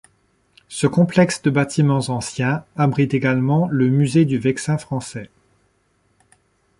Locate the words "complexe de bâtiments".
0.87-2.09